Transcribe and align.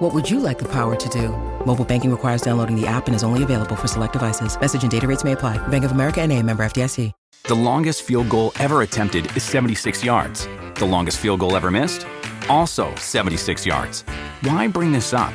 What 0.00 0.14
would 0.14 0.30
you 0.30 0.40
like 0.40 0.58
the 0.58 0.68
power 0.72 0.96
to 0.96 1.08
do? 1.10 1.28
Mobile 1.66 1.84
banking 1.84 2.10
requires 2.10 2.40
downloading 2.40 2.74
the 2.74 2.86
app 2.86 3.06
and 3.06 3.14
is 3.14 3.22
only 3.22 3.42
available 3.42 3.76
for 3.76 3.86
select 3.86 4.14
devices. 4.14 4.58
Message 4.58 4.80
and 4.80 4.90
data 4.90 5.06
rates 5.06 5.24
may 5.24 5.32
apply. 5.32 5.58
Bank 5.68 5.84
of 5.84 5.92
America 5.92 6.22
and 6.22 6.32
a 6.32 6.42
member 6.42 6.62
FDIC. 6.62 7.12
The 7.44 7.54
longest 7.54 8.02
field 8.02 8.30
goal 8.30 8.52
ever 8.58 8.80
attempted 8.80 9.36
is 9.36 9.42
76 9.42 10.02
yards. 10.02 10.48
The 10.76 10.86
longest 10.86 11.18
field 11.18 11.40
goal 11.40 11.54
ever 11.54 11.70
missed? 11.70 12.06
Also 12.48 12.94
76 12.94 13.66
yards. 13.66 14.02
Why 14.40 14.68
bring 14.68 14.90
this 14.90 15.12
up? 15.12 15.34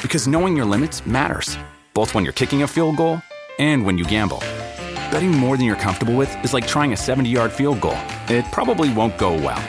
Because 0.00 0.26
knowing 0.26 0.56
your 0.56 0.64
limits 0.66 1.06
matters, 1.06 1.58
both 1.92 2.14
when 2.14 2.24
you're 2.24 2.32
kicking 2.32 2.62
a 2.62 2.66
field 2.66 2.96
goal 2.96 3.20
and 3.58 3.84
when 3.84 3.98
you 3.98 4.06
gamble. 4.06 4.40
Betting 5.12 5.32
more 5.32 5.58
than 5.58 5.66
you're 5.66 5.76
comfortable 5.76 6.14
with 6.14 6.34
is 6.42 6.54
like 6.54 6.66
trying 6.66 6.94
a 6.94 6.96
70 6.96 7.28
yard 7.28 7.52
field 7.52 7.82
goal. 7.82 7.98
It 8.28 8.46
probably 8.52 8.90
won't 8.90 9.18
go 9.18 9.34
well. 9.34 9.62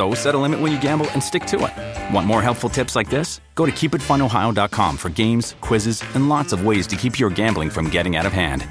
So 0.00 0.14
set 0.14 0.34
a 0.34 0.38
limit 0.38 0.60
when 0.60 0.72
you 0.72 0.80
gamble 0.80 1.06
and 1.10 1.22
stick 1.22 1.44
to 1.48 1.58
it. 1.66 2.14
Want 2.14 2.26
more 2.26 2.40
helpful 2.40 2.70
tips 2.70 2.96
like 2.96 3.10
this? 3.10 3.38
Go 3.54 3.66
to 3.66 3.72
keepitfunohio.com 3.72 4.96
for 4.96 5.10
games, 5.10 5.56
quizzes, 5.60 6.02
and 6.14 6.26
lots 6.26 6.54
of 6.54 6.64
ways 6.64 6.86
to 6.86 6.96
keep 6.96 7.18
your 7.18 7.28
gambling 7.28 7.68
from 7.68 7.90
getting 7.90 8.16
out 8.16 8.24
of 8.24 8.32
hand. 8.32 8.64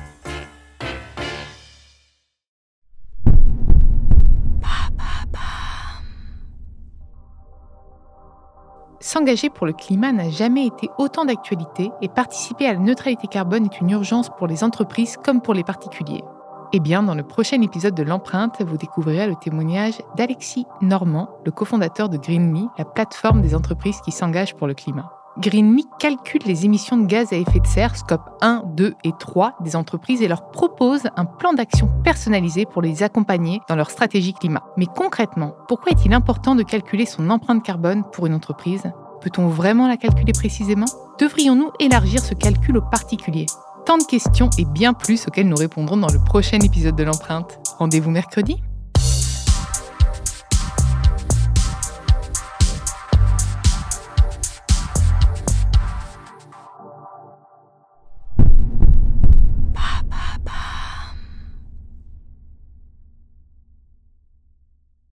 S'engager 8.99 9.51
pour 9.51 9.67
le 9.67 9.73
climat 9.73 10.11
n'a 10.11 10.31
jamais 10.31 10.65
été 10.65 10.89
autant 10.97 11.25
d'actualité 11.25 11.91
et 12.01 12.09
participer 12.09 12.65
à 12.65 12.73
la 12.73 12.79
neutralité 12.79 13.27
carbone 13.27 13.65
est 13.65 13.81
une 13.81 13.91
urgence 13.91 14.29
pour 14.35 14.47
les 14.47 14.63
entreprises 14.63 15.15
comme 15.23 15.41
pour 15.41 15.53
les 15.53 15.63
particuliers. 15.63 16.23
Eh 16.71 16.79
bien, 16.79 17.01
dans 17.01 17.15
le 17.15 17.23
prochain 17.23 17.59
épisode 17.63 17.95
de 17.95 18.03
l'empreinte, 18.03 18.61
vous 18.61 18.77
découvrirez 18.77 19.25
le 19.25 19.35
témoignage 19.35 20.03
d'Alexis 20.15 20.67
Normand, 20.81 21.27
le 21.43 21.51
cofondateur 21.51 22.09
de 22.09 22.17
GreenMe, 22.17 22.69
la 22.77 22.85
plateforme 22.85 23.41
des 23.41 23.55
entreprises 23.55 24.01
qui 24.01 24.11
s'engagent 24.11 24.55
pour 24.55 24.67
le 24.67 24.75
climat. 24.75 25.11
GreenMe 25.39 25.81
calcule 25.97 26.43
les 26.45 26.65
émissions 26.65 26.97
de 26.97 27.07
gaz 27.07 27.33
à 27.33 27.37
effet 27.37 27.59
de 27.59 27.65
serre, 27.65 27.95
scope 27.95 28.29
1, 28.41 28.65
2 28.75 28.93
et 29.03 29.13
3 29.17 29.55
des 29.61 29.75
entreprises 29.75 30.21
et 30.21 30.27
leur 30.27 30.51
propose 30.51 31.07
un 31.15 31.25
plan 31.25 31.53
d'action 31.53 31.89
personnalisé 32.03 32.65
pour 32.65 32.83
les 32.83 33.01
accompagner 33.01 33.61
dans 33.67 33.75
leur 33.75 33.89
stratégie 33.89 34.33
climat. 34.33 34.63
Mais 34.77 34.85
concrètement, 34.85 35.55
pourquoi 35.67 35.93
est-il 35.93 36.13
important 36.13 36.53
de 36.53 36.61
calculer 36.61 37.07
son 37.07 37.31
empreinte 37.31 37.63
carbone 37.63 38.03
pour 38.11 38.27
une 38.27 38.35
entreprise? 38.35 38.83
Peut-on 39.21 39.47
vraiment 39.47 39.87
la 39.87 39.97
calculer 39.97 40.33
précisément? 40.33 40.85
Devrions-nous 41.17 41.71
élargir 41.79 42.21
ce 42.21 42.35
calcul 42.35 42.77
aux 42.77 42.89
particuliers? 42.89 43.47
Tant 43.89 43.97
de 43.97 44.03
questions 44.03 44.51
et 44.59 44.65
bien 44.65 44.93
plus 44.93 45.25
auxquelles 45.25 45.49
nous 45.49 45.55
répondrons 45.55 45.97
dans 45.97 46.13
le 46.13 46.19
prochain 46.23 46.59
épisode 46.59 46.95
de 46.95 47.01
l'empreinte. 47.01 47.57
Rendez-vous 47.79 48.11
mercredi 48.11 48.61